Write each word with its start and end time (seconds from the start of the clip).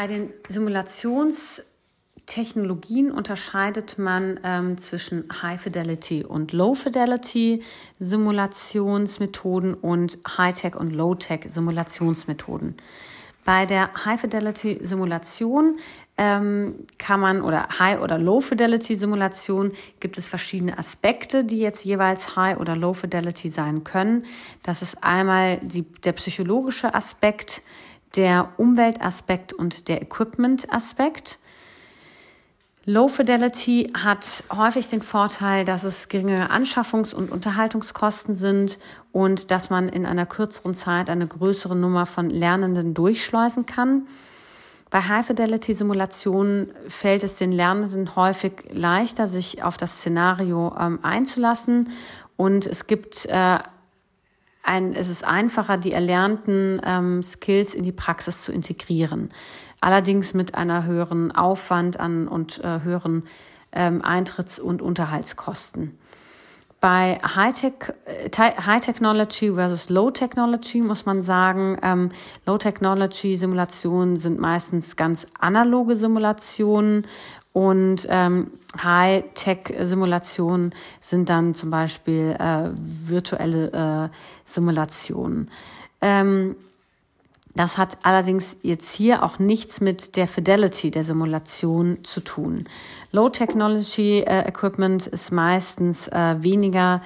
Bei 0.00 0.06
den 0.06 0.32
Simulationstechnologien 0.48 3.12
unterscheidet 3.12 3.98
man 3.98 4.40
ähm, 4.42 4.78
zwischen 4.78 5.28
High 5.42 5.60
Fidelity 5.60 6.24
und 6.24 6.52
Low 6.52 6.74
Fidelity 6.74 7.62
Simulationsmethoden 7.98 9.74
und 9.74 10.16
High-Tech 10.38 10.74
und 10.74 10.94
Low-Tech 10.94 11.40
Simulationsmethoden. 11.50 12.76
Bei 13.44 13.66
der 13.66 13.90
High-Fidelity-Simulation 14.06 15.78
ähm, 16.16 16.86
kann 16.96 17.20
man 17.20 17.42
oder 17.42 17.68
High- 17.78 18.00
oder 18.00 18.16
Low-Fidelity-Simulation 18.16 19.72
gibt 20.00 20.16
es 20.16 20.28
verschiedene 20.28 20.78
Aspekte, 20.78 21.44
die 21.44 21.58
jetzt 21.58 21.84
jeweils 21.84 22.36
High- 22.36 22.58
oder 22.58 22.74
Low-Fidelity 22.74 23.50
sein 23.50 23.84
können. 23.84 24.24
Das 24.62 24.80
ist 24.80 25.04
einmal 25.04 25.58
die, 25.58 25.82
der 25.82 26.12
psychologische 26.12 26.94
Aspekt, 26.94 27.60
der 28.16 28.48
Umweltaspekt 28.56 29.52
und 29.52 29.88
der 29.88 30.02
Equipment-Aspekt. 30.02 31.38
Low 32.86 33.08
Fidelity 33.08 33.92
hat 33.94 34.42
häufig 34.52 34.88
den 34.88 35.02
Vorteil, 35.02 35.64
dass 35.64 35.84
es 35.84 36.08
geringere 36.08 36.50
Anschaffungs- 36.50 37.14
und 37.14 37.30
Unterhaltungskosten 37.30 38.34
sind 38.34 38.78
und 39.12 39.50
dass 39.50 39.70
man 39.70 39.88
in 39.88 40.06
einer 40.06 40.26
kürzeren 40.26 40.74
Zeit 40.74 41.10
eine 41.10 41.26
größere 41.26 41.76
Nummer 41.76 42.06
von 42.06 42.30
Lernenden 42.30 42.94
durchschleusen 42.94 43.66
kann. 43.66 44.06
Bei 44.88 45.02
High 45.02 45.24
Fidelity 45.24 45.72
Simulationen 45.72 46.72
fällt 46.88 47.22
es 47.22 47.36
den 47.36 47.52
Lernenden 47.52 48.16
häufig 48.16 48.64
leichter, 48.72 49.28
sich 49.28 49.62
auf 49.62 49.76
das 49.76 49.98
Szenario 49.98 50.74
ähm, 50.76 50.98
einzulassen 51.02 51.90
und 52.36 52.66
es 52.66 52.86
gibt 52.86 53.26
äh, 53.26 53.58
ein, 54.62 54.92
es 54.92 55.08
ist 55.08 55.24
einfacher, 55.24 55.76
die 55.78 55.92
erlernten 55.92 56.80
ähm, 56.84 57.22
Skills 57.22 57.74
in 57.74 57.82
die 57.82 57.92
Praxis 57.92 58.42
zu 58.42 58.52
integrieren. 58.52 59.30
Allerdings 59.80 60.34
mit 60.34 60.54
einer 60.54 60.84
höheren 60.84 61.32
Aufwand 61.32 61.98
an 61.98 62.28
und 62.28 62.62
äh, 62.62 62.80
höheren 62.82 63.24
ähm, 63.72 64.02
Eintritts- 64.02 64.60
und 64.60 64.82
Unterhaltskosten. 64.82 65.98
Bei 66.80 67.18
High-Tech, 67.22 67.94
äh, 68.06 68.30
High 68.30 68.84
Technology 68.84 69.52
versus 69.52 69.90
Low 69.90 70.10
Technology 70.10 70.80
muss 70.80 71.04
man 71.04 71.22
sagen, 71.22 71.78
ähm, 71.82 72.10
Low 72.46 72.56
Technology 72.56 73.36
Simulationen 73.36 74.16
sind 74.16 74.40
meistens 74.40 74.96
ganz 74.96 75.26
analoge 75.38 75.94
Simulationen 75.94 77.06
und 77.52 78.06
ähm, 78.08 78.52
High-Tech-Simulationen 78.80 80.74
sind 81.00 81.28
dann 81.28 81.54
zum 81.54 81.70
Beispiel 81.70 82.36
äh, 82.38 82.70
virtuelle 82.74 84.10
äh, 84.12 84.16
Simulationen. 84.44 85.50
Ähm, 86.00 86.56
das 87.54 87.76
hat 87.76 87.98
allerdings 88.04 88.58
jetzt 88.62 88.92
hier 88.92 89.24
auch 89.24 89.40
nichts 89.40 89.80
mit 89.80 90.16
der 90.16 90.28
Fidelity 90.28 90.92
der 90.92 91.02
Simulation 91.02 91.98
zu 92.04 92.20
tun. 92.20 92.68
Low 93.10 93.28
Technology 93.28 94.20
äh, 94.20 94.46
Equipment 94.46 95.08
ist 95.08 95.32
meistens 95.32 96.06
äh, 96.08 96.36
weniger 96.38 97.02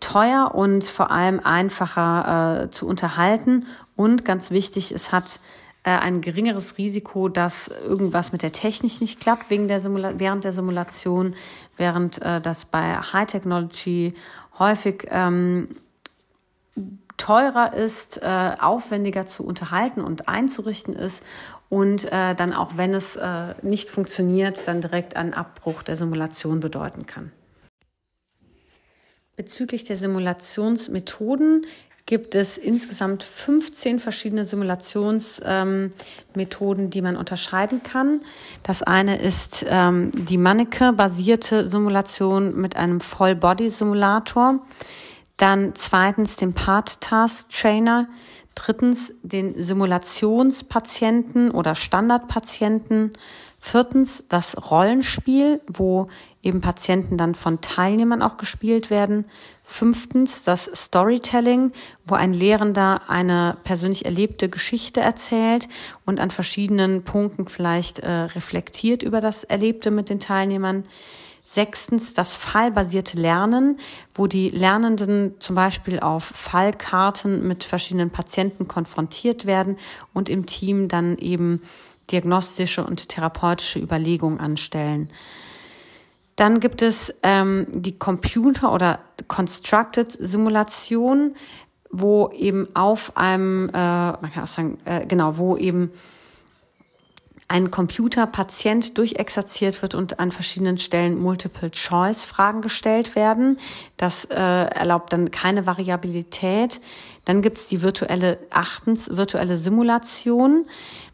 teuer 0.00 0.52
und 0.54 0.84
vor 0.84 1.12
allem 1.12 1.38
einfacher 1.38 2.64
äh, 2.64 2.70
zu 2.70 2.88
unterhalten 2.88 3.66
und 3.94 4.24
ganz 4.24 4.50
wichtig, 4.50 4.90
es 4.90 5.12
hat 5.12 5.38
äh, 5.84 5.90
ein 5.90 6.20
geringeres 6.20 6.78
Risiko, 6.78 7.28
dass 7.28 7.68
irgendwas 7.68 8.32
mit 8.32 8.42
der 8.42 8.52
Technik 8.52 9.00
nicht 9.00 9.20
klappt 9.20 9.50
wegen 9.50 9.68
der 9.68 9.80
Simula 9.80 10.18
während 10.18 10.44
der 10.44 10.52
Simulation, 10.52 11.34
während 11.76 12.22
äh, 12.22 12.40
das 12.40 12.64
bei 12.64 12.96
High 12.96 13.26
Technology 13.26 14.14
häufig 14.58 15.06
ähm, 15.08 15.68
teurer 17.16 17.72
ist, 17.74 18.22
äh, 18.22 18.52
aufwendiger 18.60 19.26
zu 19.26 19.44
unterhalten 19.44 20.02
und 20.02 20.28
einzurichten 20.28 20.94
ist 20.94 21.22
und 21.68 22.10
äh, 22.12 22.34
dann 22.34 22.52
auch 22.52 22.76
wenn 22.76 22.94
es 22.94 23.16
äh, 23.16 23.54
nicht 23.62 23.90
funktioniert, 23.90 24.66
dann 24.68 24.80
direkt 24.80 25.16
einen 25.16 25.34
Abbruch 25.34 25.82
der 25.82 25.96
Simulation 25.96 26.60
bedeuten 26.60 27.06
kann. 27.06 27.32
Bezüglich 29.36 29.84
der 29.84 29.96
Simulationsmethoden 29.96 31.66
gibt 32.06 32.34
es 32.34 32.58
insgesamt 32.58 33.22
15 33.22 34.00
verschiedene 34.00 34.44
Simulationsmethoden, 34.44 36.84
ähm, 36.84 36.90
die 36.90 37.02
man 37.02 37.16
unterscheiden 37.16 37.82
kann. 37.82 38.22
Das 38.62 38.82
eine 38.82 39.20
ist 39.20 39.64
ähm, 39.68 40.10
die 40.12 40.38
Manneke-basierte 40.38 41.68
Simulation 41.68 42.60
mit 42.60 42.76
einem 42.76 43.00
Voll-Body-Simulator. 43.00 44.60
Dann 45.36 45.72
zweitens 45.74 46.36
den 46.36 46.52
Part-Task-Trainer. 46.52 48.08
Drittens 48.54 49.14
den 49.22 49.60
Simulationspatienten 49.60 51.50
oder 51.50 51.74
Standardpatienten. 51.74 53.12
Viertens 53.64 54.24
das 54.28 54.70
Rollenspiel, 54.70 55.60
wo 55.68 56.08
eben 56.42 56.60
Patienten 56.60 57.16
dann 57.16 57.36
von 57.36 57.60
Teilnehmern 57.60 58.20
auch 58.20 58.36
gespielt 58.36 58.90
werden. 58.90 59.24
Fünftens 59.62 60.42
das 60.42 60.68
Storytelling, 60.74 61.72
wo 62.04 62.16
ein 62.16 62.34
Lehrender 62.34 63.02
eine 63.08 63.56
persönlich 63.62 64.04
erlebte 64.04 64.48
Geschichte 64.48 65.00
erzählt 65.00 65.68
und 66.04 66.18
an 66.18 66.32
verschiedenen 66.32 67.04
Punkten 67.04 67.46
vielleicht 67.46 68.00
äh, 68.00 68.10
reflektiert 68.10 69.04
über 69.04 69.20
das 69.20 69.44
Erlebte 69.44 69.92
mit 69.92 70.10
den 70.10 70.18
Teilnehmern. 70.18 70.84
Sechstens 71.44 72.14
das 72.14 72.34
fallbasierte 72.36 73.18
Lernen, 73.18 73.78
wo 74.14 74.26
die 74.26 74.50
Lernenden 74.50 75.34
zum 75.38 75.56
Beispiel 75.56 76.00
auf 76.00 76.24
Fallkarten 76.24 77.46
mit 77.46 77.64
verschiedenen 77.64 78.10
Patienten 78.10 78.68
konfrontiert 78.68 79.44
werden 79.44 79.76
und 80.14 80.30
im 80.30 80.46
Team 80.46 80.88
dann 80.88 81.18
eben 81.18 81.62
diagnostische 82.10 82.84
und 82.84 83.08
therapeutische 83.08 83.78
Überlegungen 83.78 84.40
anstellen. 84.40 85.10
Dann 86.36 86.60
gibt 86.60 86.80
es 86.80 87.14
ähm, 87.22 87.66
die 87.70 87.98
Computer- 87.98 88.72
oder 88.72 89.00
Constructed 89.28 90.10
Simulation, 90.12 91.34
wo 91.90 92.30
eben 92.30 92.74
auf 92.74 93.16
einem, 93.16 93.68
äh, 93.68 93.72
man 93.72 94.30
kann 94.32 94.44
auch 94.44 94.48
sagen, 94.48 94.78
äh, 94.84 95.06
genau, 95.06 95.36
wo 95.36 95.56
eben 95.56 95.90
ein 97.52 97.70
Computerpatient 97.70 98.96
durchexerziert 98.96 99.82
wird 99.82 99.94
und 99.94 100.18
an 100.18 100.32
verschiedenen 100.32 100.78
Stellen 100.78 101.20
Multiple-Choice-Fragen 101.20 102.62
gestellt 102.62 103.14
werden. 103.14 103.58
Das 104.02 104.24
äh, 104.24 104.34
erlaubt 104.34 105.12
dann 105.12 105.30
keine 105.30 105.64
Variabilität. 105.64 106.80
Dann 107.24 107.40
gibt 107.40 107.58
es 107.58 107.68
die 107.68 107.82
virtuelle, 107.82 108.36
achtens, 108.50 109.16
virtuelle 109.16 109.56
Simulation. 109.56 110.66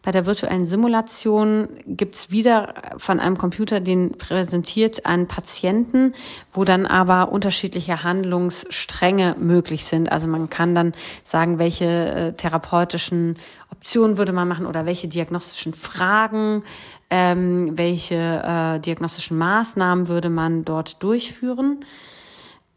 Bei 0.03 0.11
der 0.11 0.25
virtuellen 0.25 0.67
Simulation 0.67 1.69
gibt 1.87 2.15
es 2.15 2.31
wieder 2.31 2.73
von 2.97 3.21
einem 3.21 3.37
Computer, 3.37 3.81
den 3.81 4.13
präsentiert 4.13 5.05
einen 5.05 5.29
Patienten, 5.29 6.15
wo 6.55 6.65
dann 6.65 6.87
aber 6.87 7.31
unterschiedliche 7.31 8.05
Handlungsstränge 8.05 9.37
möglich 9.39 9.85
sind. 9.85 10.11
Also 10.11 10.27
man 10.27 10.49
kann 10.49 10.75
dann 10.75 10.93
sagen, 11.25 11.59
welche 11.59 11.85
äh, 11.85 12.33
therapeutischen 12.33 13.37
Optionen 13.71 14.17
würde 14.17 14.33
man 14.33 14.49
machen 14.49 14.65
oder 14.65 14.87
welche 14.87 15.09
diagnostischen 15.09 15.75
Fragen, 15.75 16.65
ähm, 17.11 17.77
welche 17.77 18.15
äh, 18.15 18.81
diagnostischen 18.81 19.37
Maßnahmen 19.37 20.09
würde 20.09 20.31
man 20.31 20.65
dort 20.65 21.03
durchführen. 21.03 21.85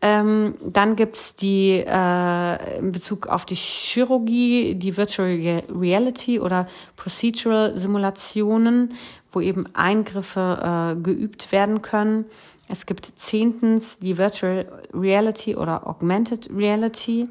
Ähm, 0.03 0.56
dann 0.66 0.95
gibt's 0.95 1.35
die 1.35 1.84
äh, 1.85 2.79
in 2.79 2.91
Bezug 2.91 3.28
auf 3.28 3.45
die 3.45 3.56
Chirurgie, 3.56 4.73
die 4.73 4.97
Virtual 4.97 5.62
Reality 5.69 6.39
oder 6.39 6.67
Procedural 6.95 7.78
Simulationen, 7.78 8.95
wo 9.31 9.41
eben 9.41 9.67
Eingriffe 9.75 10.95
äh, 10.97 11.01
geübt 11.01 11.51
werden 11.51 11.84
können. 11.84 12.25
Es 12.67 12.88
gibt 12.88 13.06
zehntens 13.06 14.00
die 14.00 14.17
Virtual 14.17 14.66
Reality 14.91 15.56
oder 15.56 15.85
Augmented 15.85 16.50
Reality. 16.56 17.28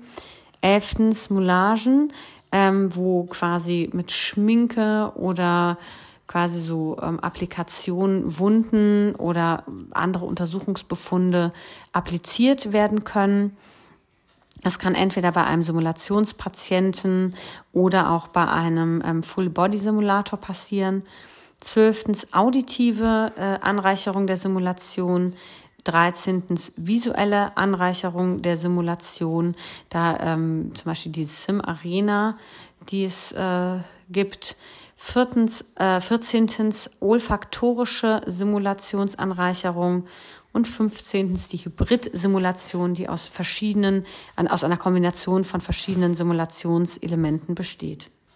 Elftens 0.61 1.31
Moulagen, 1.31 2.13
ähm, 2.53 2.95
wo 2.95 3.25
quasi 3.25 3.91
mit 3.93 4.13
Schminke 4.13 5.11
oder 5.17 5.79
quasi 6.31 6.61
so 6.61 6.97
ähm, 7.03 7.19
Applikationen, 7.19 8.39
Wunden 8.39 9.17
oder 9.17 9.65
andere 9.91 10.27
Untersuchungsbefunde 10.27 11.53
appliziert 11.93 12.73
werden 12.73 13.03
können. 13.03 13.57
Das 14.63 14.79
kann 14.79 14.95
entweder 14.95 15.33
bei 15.33 15.43
einem 15.43 15.65
Simulationspatienten 15.65 17.35
oder 17.73 18.13
auch 18.13 18.29
bei 18.29 18.47
einem 18.47 19.03
ähm, 19.05 19.23
Full-Body-Simulator 19.25 20.39
passieren. 20.39 21.03
Zwölftens 21.59 22.33
auditive 22.33 23.33
äh, 23.37 23.59
Anreicherung 23.61 24.29
der 24.29 24.37
Simulation. 24.37 25.35
13. 25.83 26.45
visuelle 26.77 27.57
Anreicherung 27.57 28.41
der 28.43 28.57
Simulation. 28.57 29.57
Da 29.89 30.17
ähm, 30.21 30.71
zum 30.75 30.85
Beispiel 30.85 31.11
die 31.11 31.25
Sim 31.25 31.61
Arena, 31.61 32.39
die 32.89 33.05
es 33.05 33.33
äh, 33.33 33.79
gibt. 34.09 34.57
Viertens, 35.03 35.65
äh, 35.77 35.99
14. 35.99 36.91
olfaktorische 37.01 38.21
Simulationsanreicherung 38.27 40.05
und 40.53 40.69
15. 40.69 41.49
die 41.51 41.65
Hybrid-Simulation, 41.65 42.93
die 42.93 43.09
aus 43.09 43.27
verschiedenen, 43.27 44.05
aus 44.37 44.63
einer 44.63 44.77
Kombination 44.77 45.45
von 45.45 45.63
verschiedenen 45.63 46.13
Simulationselementen 46.13 47.55
besteht. 47.55 48.11